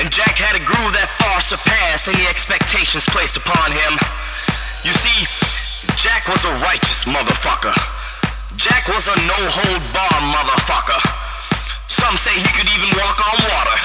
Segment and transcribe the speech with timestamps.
[0.00, 4.00] And Jack had a groove that far surpassed any expectations placed upon him.
[4.80, 5.28] You see,
[6.00, 7.76] Jack was a righteous motherfucker.
[8.56, 10.96] Jack was a no-hold-bar motherfucker.
[11.92, 13.76] Some say he could even walk on water.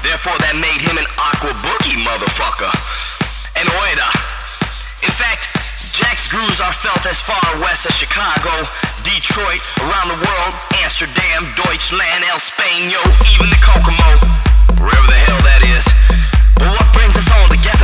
[0.00, 2.72] Therefore, that made him an aqua boogie motherfucker.
[3.60, 4.08] And oida.
[5.04, 5.44] In fact,
[5.92, 8.64] Jack's grooves are felt as far west as Chicago,
[9.04, 13.04] Detroit, around the world, Amsterdam, Deutschland, El Spaño,
[13.36, 14.40] even the Kokomo,
[14.78, 15.84] wherever the hell that is.
[16.56, 17.79] But what brings us all together?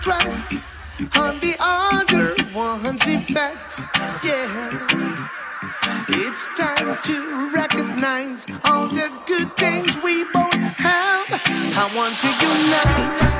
[0.00, 0.54] Stressed
[1.16, 3.80] on the other one's effects.
[4.22, 5.28] Yeah.
[6.08, 11.26] It's time to recognize all the good things we both have.
[11.30, 13.33] I want to unite.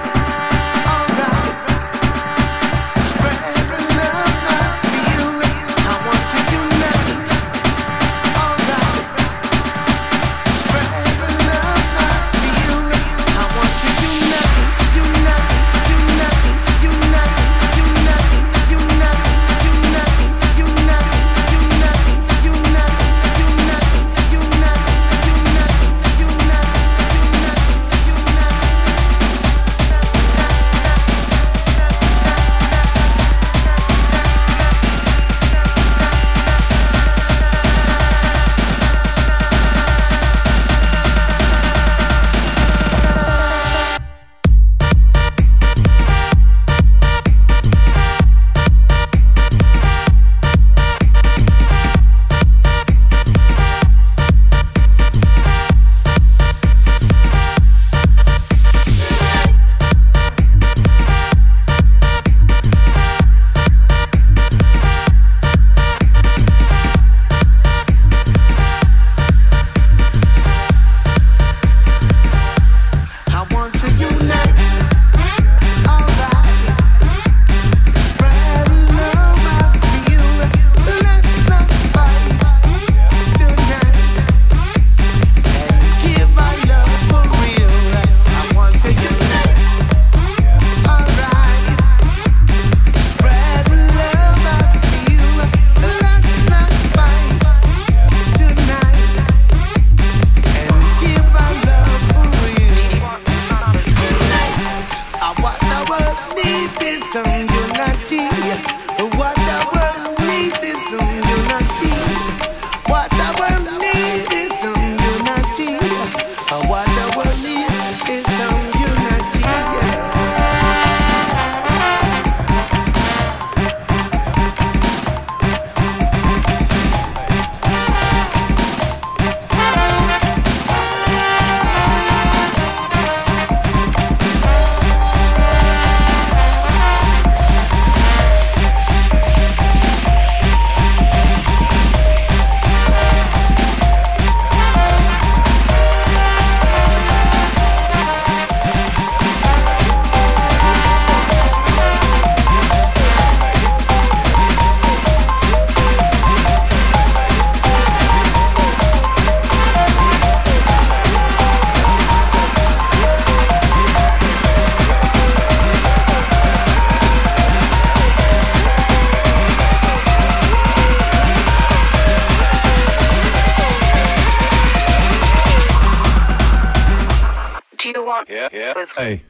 [178.07, 178.29] Want?
[178.29, 178.73] Yeah, yeah.
[178.75, 179.23] With- Hey.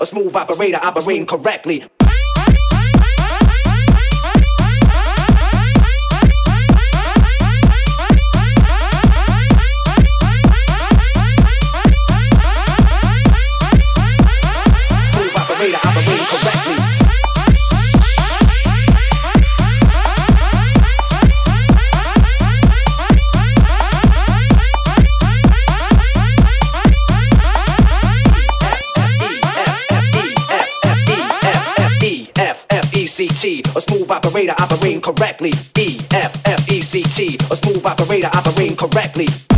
[0.00, 1.99] A smooth operator operating correctly.
[35.14, 35.50] Correctly.
[35.78, 39.49] E F F E C T, a smooth operator operating correctly.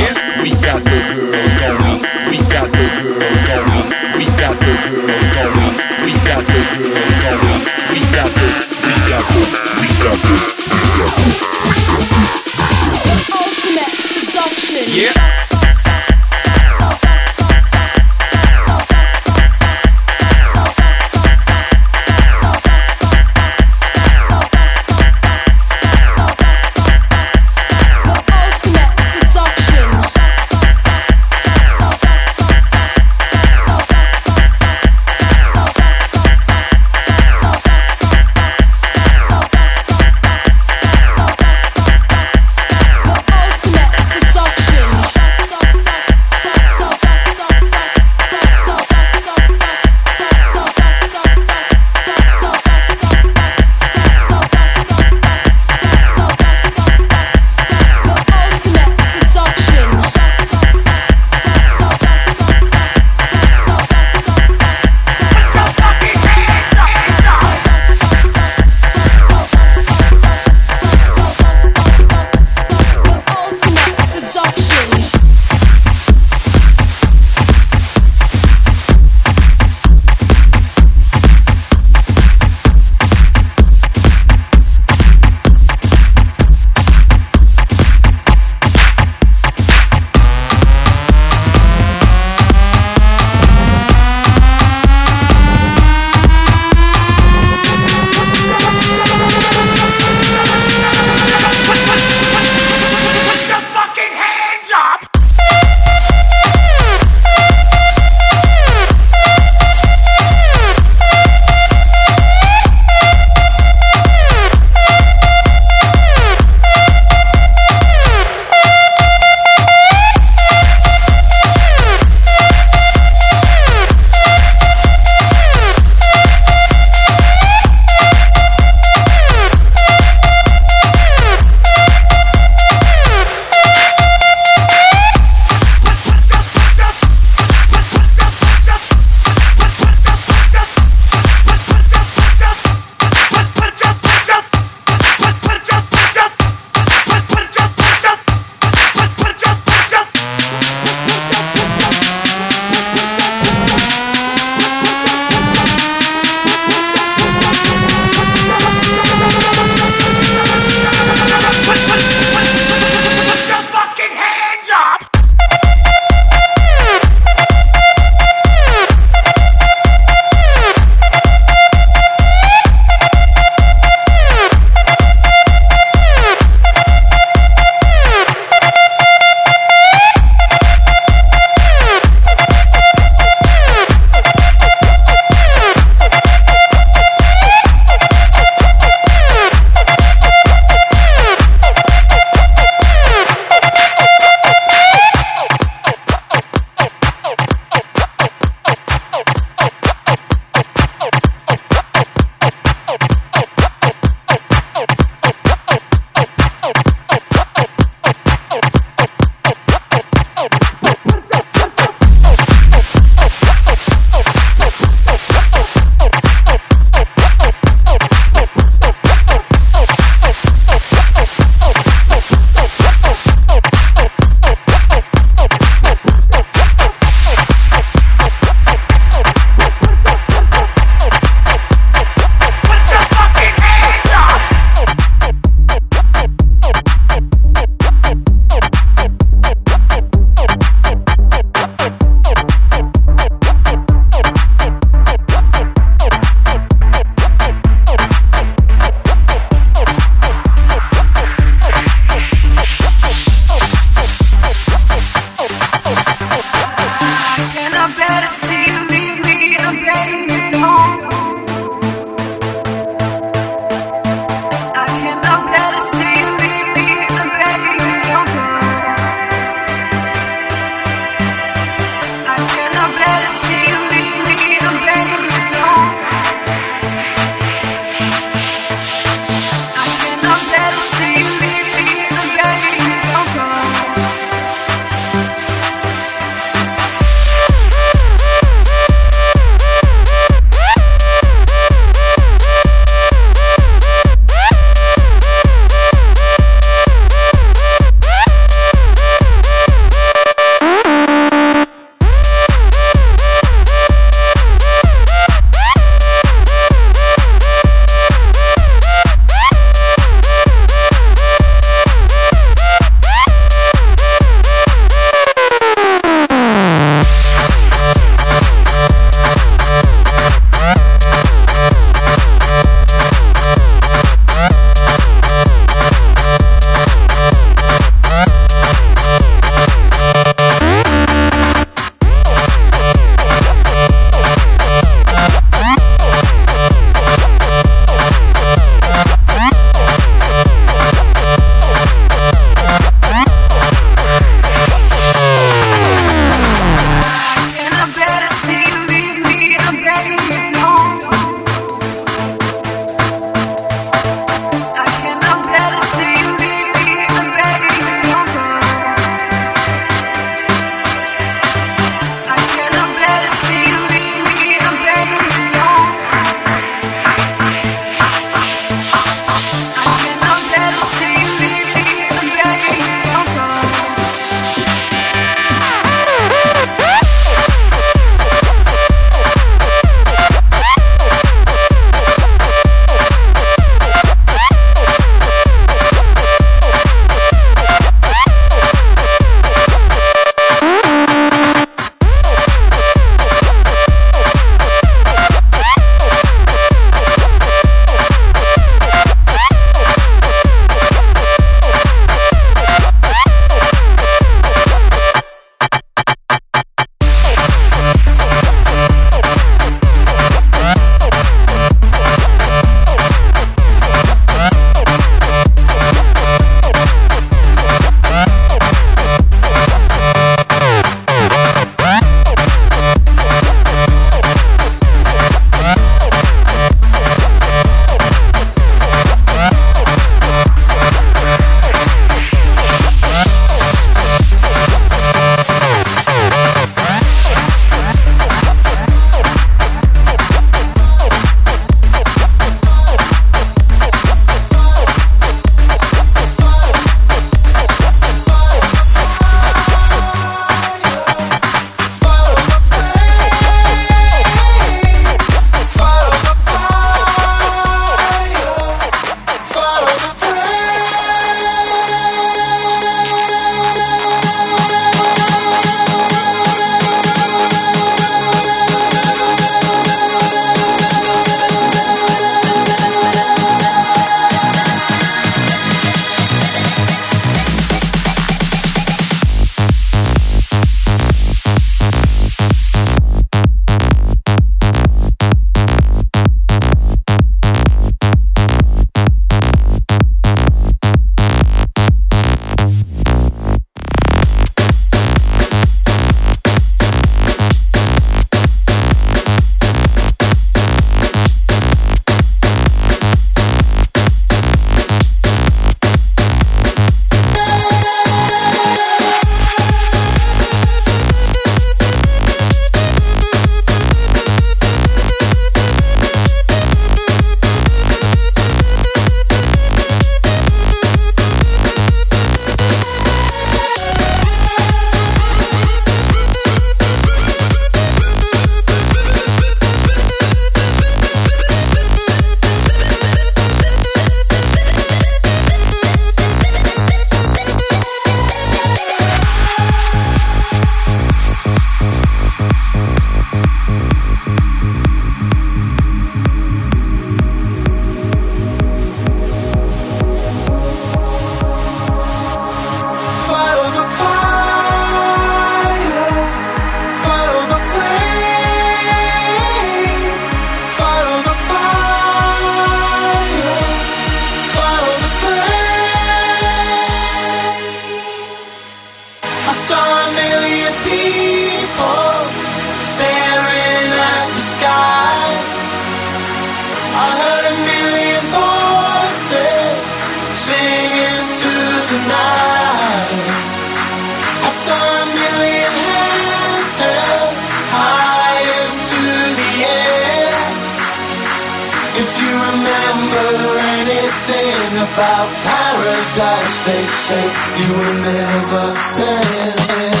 [595.91, 596.59] Paradise.
[596.65, 597.25] They say
[597.59, 598.65] you will never
[598.97, 600.00] Can't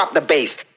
[0.00, 0.69] drop the bass.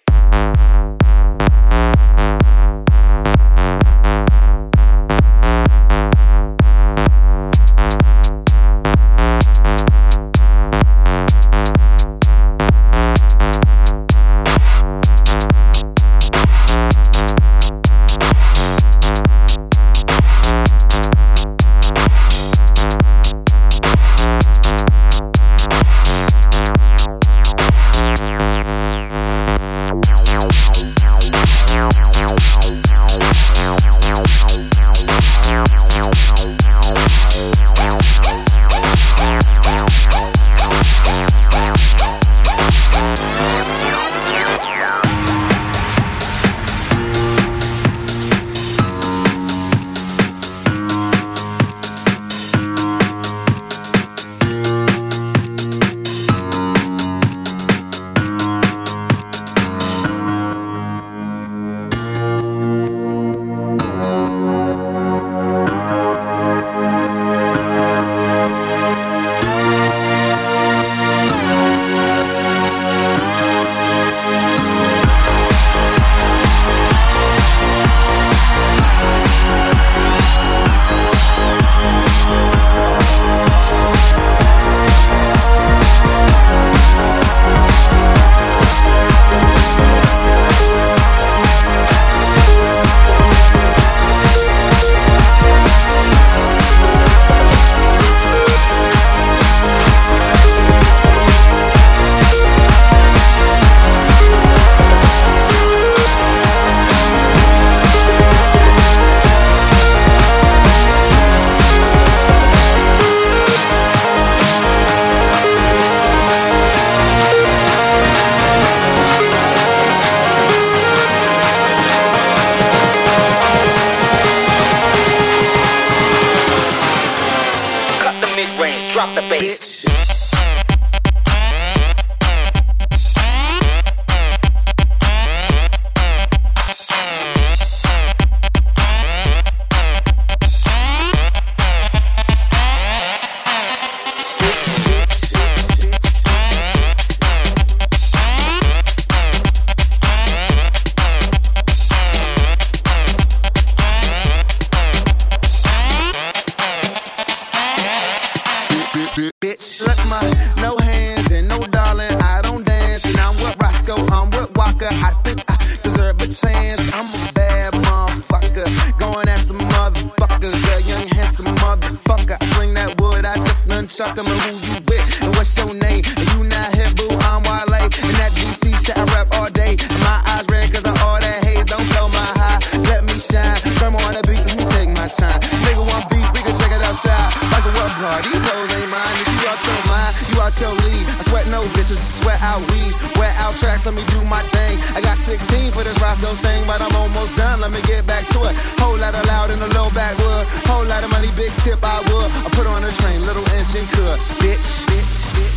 [195.14, 197.62] Got 16 for this Roscoe thing, but I'm almost done.
[197.62, 198.56] Let me get back to it.
[198.82, 200.48] Whole lot of loud in the low backwood.
[200.66, 202.32] Whole lot of money, big tip I would.
[202.34, 204.18] I put on a train, little engine could.
[204.42, 205.54] Bitch, bitch, bitch,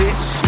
[0.00, 0.40] bitch.
[0.40, 0.47] bitch.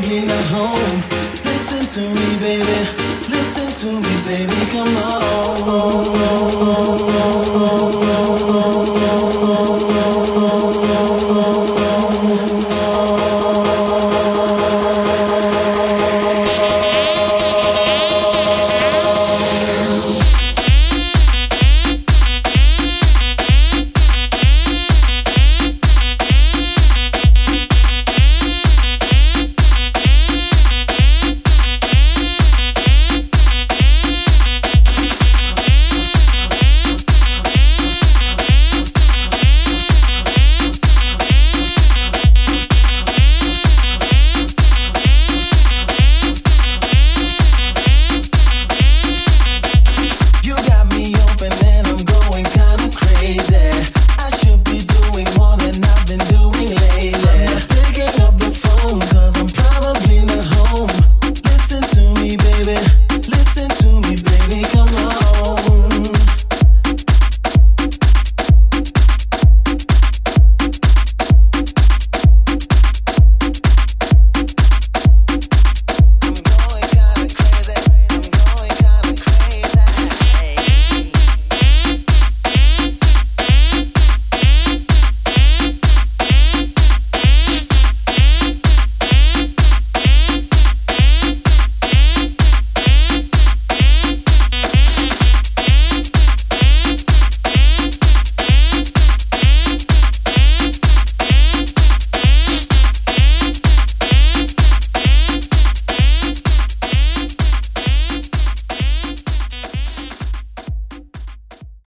[0.00, 1.02] I'm not home.
[1.42, 2.78] Listen to me, baby.
[3.34, 4.54] Listen to me, baby.
[4.70, 4.94] Come
[9.32, 9.37] You